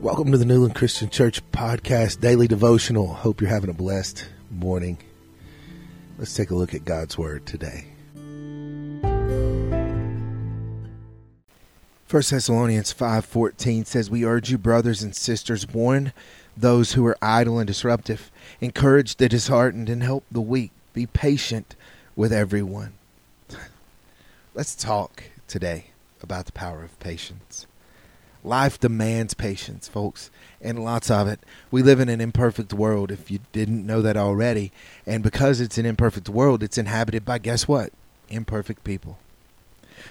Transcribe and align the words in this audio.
Welcome 0.00 0.32
to 0.32 0.38
the 0.38 0.46
Newland 0.46 0.74
Christian 0.74 1.10
Church 1.10 1.42
Podcast 1.52 2.22
Daily 2.22 2.48
Devotional. 2.48 3.12
Hope 3.12 3.42
you're 3.42 3.50
having 3.50 3.68
a 3.68 3.74
blessed 3.74 4.26
morning. 4.50 4.96
Let's 6.16 6.32
take 6.32 6.50
a 6.50 6.54
look 6.54 6.72
at 6.72 6.86
God's 6.86 7.18
Word 7.18 7.44
today. 7.44 7.84
1 9.02 9.02
Thessalonians 12.30 12.92
5:14 12.92 13.84
says, 13.84 14.08
"We 14.08 14.24
urge 14.24 14.50
you, 14.50 14.56
brothers 14.56 15.02
and 15.02 15.14
sisters, 15.14 15.68
warn 15.68 16.14
those 16.56 16.92
who 16.92 17.04
are 17.04 17.18
idle 17.20 17.58
and 17.58 17.66
disruptive, 17.66 18.30
encourage 18.62 19.16
the 19.16 19.28
disheartened, 19.28 19.90
and 19.90 20.02
help 20.02 20.24
the 20.32 20.40
weak. 20.40 20.70
Be 20.94 21.04
patient 21.04 21.76
with 22.16 22.32
everyone." 22.32 22.94
Let's 24.54 24.74
talk 24.74 25.24
today 25.46 25.88
about 26.22 26.46
the 26.46 26.52
power 26.52 26.82
of 26.82 26.98
patience. 27.00 27.66
Life 28.42 28.80
demands 28.80 29.34
patience, 29.34 29.86
folks, 29.86 30.30
and 30.62 30.82
lots 30.82 31.10
of 31.10 31.28
it. 31.28 31.40
We 31.70 31.82
live 31.82 32.00
in 32.00 32.08
an 32.08 32.20
imperfect 32.20 32.72
world, 32.72 33.10
if 33.10 33.30
you 33.30 33.40
didn't 33.52 33.84
know 33.84 34.00
that 34.00 34.16
already. 34.16 34.72
And 35.06 35.22
because 35.22 35.60
it's 35.60 35.76
an 35.76 35.84
imperfect 35.84 36.28
world, 36.28 36.62
it's 36.62 36.78
inhabited 36.78 37.24
by, 37.24 37.38
guess 37.38 37.68
what? 37.68 37.92
Imperfect 38.30 38.82
people. 38.82 39.18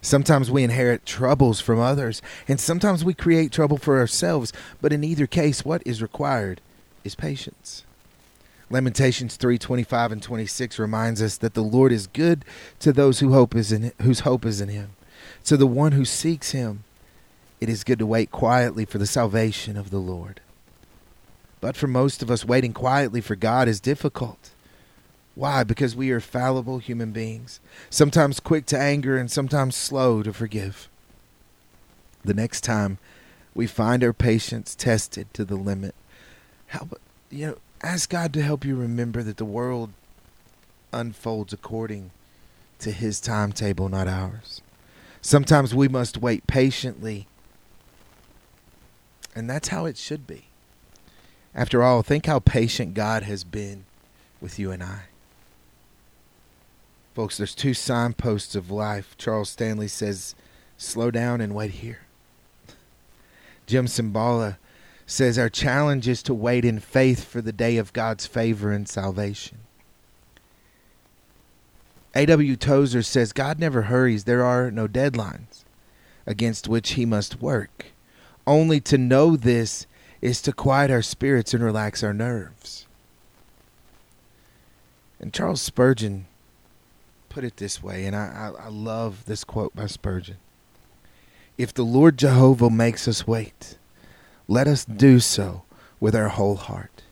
Sometimes 0.00 0.50
we 0.50 0.64
inherit 0.64 1.06
troubles 1.06 1.60
from 1.60 1.78
others, 1.78 2.20
and 2.48 2.58
sometimes 2.58 3.04
we 3.04 3.14
create 3.14 3.52
trouble 3.52 3.78
for 3.78 3.98
ourselves. 3.98 4.52
But 4.80 4.92
in 4.92 5.04
either 5.04 5.28
case, 5.28 5.64
what 5.64 5.82
is 5.86 6.02
required 6.02 6.60
is 7.04 7.14
patience. 7.14 7.84
Lamentations 8.68 9.36
3:25 9.36 10.10
and 10.10 10.22
26 10.22 10.78
reminds 10.80 11.22
us 11.22 11.36
that 11.36 11.54
the 11.54 11.62
Lord 11.62 11.92
is 11.92 12.08
good 12.08 12.44
to 12.80 12.92
those 12.92 13.20
who 13.20 13.32
hope 13.32 13.54
is 13.54 13.70
in 13.70 13.92
whose 14.02 14.20
hope 14.20 14.44
is 14.44 14.60
in 14.60 14.68
him. 14.68 14.90
To 15.44 15.56
the 15.56 15.68
one 15.68 15.92
who 15.92 16.04
seeks 16.04 16.50
him, 16.50 16.82
it 17.60 17.68
is 17.68 17.84
good 17.84 17.98
to 17.98 18.06
wait 18.06 18.30
quietly 18.30 18.84
for 18.84 18.98
the 18.98 19.06
salvation 19.06 19.76
of 19.76 19.90
the 19.90 19.98
Lord. 19.98 20.40
But 21.60 21.76
for 21.76 21.86
most 21.86 22.22
of 22.22 22.30
us, 22.30 22.44
waiting 22.44 22.72
quietly 22.72 23.20
for 23.20 23.34
God 23.34 23.66
is 23.66 23.80
difficult. 23.80 24.50
Why? 25.34 25.64
Because 25.64 25.96
we 25.96 26.10
are 26.10 26.20
fallible 26.20 26.78
human 26.78 27.12
beings, 27.12 27.60
sometimes 27.90 28.40
quick 28.40 28.66
to 28.66 28.78
anger 28.78 29.16
and 29.16 29.30
sometimes 29.30 29.76
slow 29.76 30.22
to 30.22 30.32
forgive. 30.32 30.88
The 32.24 32.34
next 32.34 32.62
time 32.62 32.98
we 33.54 33.66
find 33.66 34.02
our 34.02 34.12
patience 34.12 34.74
tested 34.74 35.32
to 35.34 35.44
the 35.44 35.56
limit, 35.56 35.94
help 36.68 37.00
you 37.30 37.46
know, 37.46 37.58
ask 37.82 38.10
God 38.10 38.32
to 38.34 38.42
help 38.42 38.64
you 38.64 38.76
remember 38.76 39.22
that 39.22 39.36
the 39.36 39.44
world 39.44 39.90
unfolds 40.92 41.52
according 41.52 42.10
to 42.78 42.90
his 42.90 43.20
timetable, 43.20 43.88
not 43.88 44.08
ours. 44.08 44.60
Sometimes 45.20 45.74
we 45.74 45.88
must 45.88 46.18
wait 46.18 46.46
patiently 46.46 47.26
and 49.36 49.48
that's 49.48 49.68
how 49.68 49.84
it 49.84 49.98
should 49.98 50.26
be. 50.26 50.46
After 51.54 51.82
all, 51.82 52.02
think 52.02 52.26
how 52.26 52.38
patient 52.38 52.94
God 52.94 53.22
has 53.22 53.44
been 53.44 53.84
with 54.40 54.58
you 54.58 54.72
and 54.72 54.82
I. 54.82 55.02
Folks, 57.14 57.36
there's 57.36 57.54
two 57.54 57.74
signposts 57.74 58.54
of 58.54 58.70
life. 58.70 59.14
Charles 59.16 59.50
Stanley 59.50 59.88
says, 59.88 60.34
slow 60.76 61.10
down 61.10 61.40
and 61.40 61.54
wait 61.54 61.72
here. 61.72 62.00
Jim 63.66 63.86
Cymbala 63.86 64.56
says, 65.06 65.38
our 65.38 65.48
challenge 65.48 66.08
is 66.08 66.22
to 66.24 66.34
wait 66.34 66.64
in 66.64 66.80
faith 66.80 67.24
for 67.24 67.40
the 67.40 67.52
day 67.52 67.76
of 67.76 67.92
God's 67.92 68.26
favor 68.26 68.72
and 68.72 68.88
salvation. 68.88 69.58
A.W. 72.14 72.56
Tozer 72.56 73.02
says, 73.02 73.32
God 73.32 73.58
never 73.58 73.82
hurries. 73.82 74.24
There 74.24 74.42
are 74.42 74.70
no 74.70 74.88
deadlines 74.88 75.64
against 76.26 76.68
which 76.68 76.92
he 76.92 77.04
must 77.04 77.42
work. 77.42 77.86
Only 78.46 78.80
to 78.82 78.98
know 78.98 79.36
this 79.36 79.86
is 80.20 80.40
to 80.42 80.52
quiet 80.52 80.90
our 80.90 81.02
spirits 81.02 81.52
and 81.52 81.62
relax 81.62 82.02
our 82.02 82.14
nerves. 82.14 82.86
And 85.20 85.32
Charles 85.32 85.60
Spurgeon 85.60 86.26
put 87.28 87.44
it 87.44 87.56
this 87.56 87.82
way, 87.82 88.04
and 88.04 88.14
I, 88.14 88.52
I, 88.58 88.66
I, 88.66 88.68
love 88.68 89.24
this 89.26 89.44
quote 89.44 89.74
by 89.74 89.86
Spurgeon. 89.86 90.36
If 91.58 91.72
the 91.74 91.84
Lord 91.84 92.18
Jehovah 92.18 92.70
makes 92.70 93.08
us 93.08 93.26
wait, 93.26 93.76
let 94.48 94.68
us 94.68 94.84
do 94.84 95.20
so 95.20 95.62
with 96.00 96.14
our 96.14 96.28
whole 96.28 96.56
heart. 96.56 97.02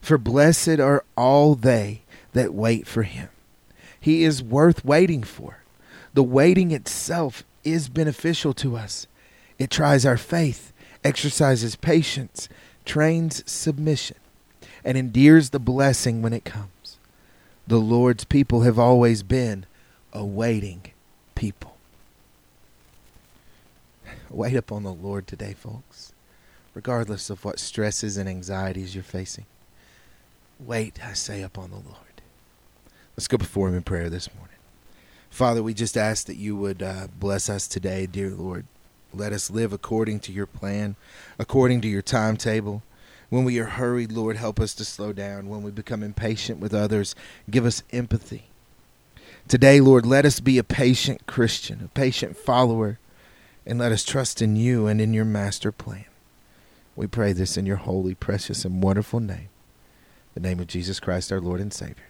For 0.00 0.18
blessed 0.18 0.80
are 0.80 1.04
all 1.16 1.54
they 1.54 2.02
that 2.32 2.54
wait 2.54 2.86
for 2.86 3.02
him. 3.02 3.28
He 4.00 4.24
is 4.24 4.42
worth 4.42 4.84
waiting 4.84 5.22
for. 5.22 5.58
The 6.14 6.22
waiting 6.22 6.70
itself 6.70 7.44
is 7.64 7.88
beneficial 7.88 8.52
to 8.54 8.76
us. 8.76 9.06
It 9.58 9.70
tries 9.70 10.04
our 10.04 10.16
faith 10.16 10.71
exercises 11.04 11.76
patience, 11.76 12.48
trains 12.84 13.42
submission, 13.50 14.16
and 14.84 14.96
endears 14.98 15.50
the 15.50 15.58
blessing 15.58 16.22
when 16.22 16.32
it 16.32 16.44
comes. 16.44 16.98
The 17.66 17.78
Lord's 17.78 18.24
people 18.24 18.62
have 18.62 18.78
always 18.78 19.22
been 19.22 19.66
a 20.12 20.24
waiting 20.24 20.82
people. 21.34 21.76
Wait 24.30 24.56
upon 24.56 24.82
the 24.82 24.92
Lord 24.92 25.26
today, 25.26 25.54
folks, 25.54 26.12
regardless 26.74 27.30
of 27.30 27.44
what 27.44 27.58
stresses 27.58 28.16
and 28.16 28.28
anxieties 28.28 28.94
you're 28.94 29.04
facing. 29.04 29.46
Wait, 30.58 31.04
I 31.04 31.12
say, 31.12 31.42
upon 31.42 31.70
the 31.70 31.76
Lord. 31.76 32.22
Let's 33.16 33.28
go 33.28 33.36
before 33.36 33.68
Him 33.68 33.74
in 33.74 33.82
prayer 33.82 34.08
this 34.08 34.32
morning. 34.34 34.56
Father, 35.28 35.62
we 35.62 35.74
just 35.74 35.96
ask 35.96 36.26
that 36.26 36.36
you 36.36 36.56
would 36.56 36.82
uh, 36.82 37.08
bless 37.18 37.48
us 37.48 37.66
today, 37.66 38.06
dear 38.06 38.30
Lord. 38.30 38.66
Let 39.14 39.32
us 39.32 39.50
live 39.50 39.72
according 39.72 40.20
to 40.20 40.32
your 40.32 40.46
plan, 40.46 40.96
according 41.38 41.80
to 41.82 41.88
your 41.88 42.02
timetable. 42.02 42.82
When 43.28 43.44
we 43.44 43.58
are 43.58 43.66
hurried, 43.66 44.12
Lord, 44.12 44.36
help 44.36 44.60
us 44.60 44.74
to 44.74 44.84
slow 44.84 45.12
down. 45.12 45.48
When 45.48 45.62
we 45.62 45.70
become 45.70 46.02
impatient 46.02 46.60
with 46.60 46.74
others, 46.74 47.14
give 47.50 47.64
us 47.64 47.82
empathy. 47.90 48.44
Today, 49.48 49.80
Lord, 49.80 50.06
let 50.06 50.24
us 50.24 50.40
be 50.40 50.58
a 50.58 50.64
patient 50.64 51.26
Christian, 51.26 51.82
a 51.84 51.88
patient 51.88 52.36
follower, 52.36 52.98
and 53.66 53.78
let 53.78 53.92
us 53.92 54.04
trust 54.04 54.42
in 54.42 54.56
you 54.56 54.86
and 54.86 55.00
in 55.00 55.14
your 55.14 55.24
master 55.24 55.72
plan. 55.72 56.04
We 56.94 57.06
pray 57.06 57.32
this 57.32 57.56
in 57.56 57.66
your 57.66 57.76
holy, 57.76 58.14
precious, 58.14 58.64
and 58.64 58.82
wonderful 58.82 59.20
name, 59.20 59.48
the 60.34 60.40
name 60.40 60.60
of 60.60 60.66
Jesus 60.66 61.00
Christ, 61.00 61.32
our 61.32 61.40
Lord 61.40 61.60
and 61.60 61.72
Savior. 61.72 62.08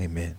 Amen. 0.00 0.36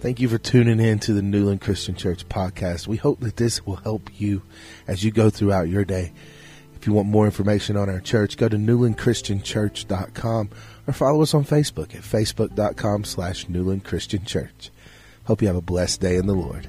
Thank 0.00 0.18
you 0.18 0.28
for 0.30 0.38
tuning 0.38 0.80
in 0.80 0.98
to 1.00 1.12
the 1.12 1.20
Newland 1.20 1.60
Christian 1.60 1.94
Church 1.94 2.26
podcast. 2.26 2.88
We 2.88 2.96
hope 2.96 3.20
that 3.20 3.36
this 3.36 3.66
will 3.66 3.76
help 3.76 4.08
you 4.18 4.40
as 4.88 5.04
you 5.04 5.10
go 5.10 5.28
throughout 5.28 5.68
your 5.68 5.84
day. 5.84 6.14
If 6.74 6.86
you 6.86 6.94
want 6.94 7.08
more 7.08 7.26
information 7.26 7.76
on 7.76 7.90
our 7.90 8.00
church, 8.00 8.38
go 8.38 8.48
to 8.48 8.56
newlandchristianchurch.com 8.56 10.50
or 10.86 10.92
follow 10.94 11.20
us 11.20 11.34
on 11.34 11.44
Facebook 11.44 11.94
at 11.94 12.00
facebook.com 12.00 13.04
slash 13.04 13.46
Newland 13.50 13.84
Christian 13.84 14.24
Church. 14.24 14.70
Hope 15.24 15.42
you 15.42 15.48
have 15.48 15.56
a 15.56 15.60
blessed 15.60 16.00
day 16.00 16.16
in 16.16 16.26
the 16.26 16.32
Lord. 16.32 16.66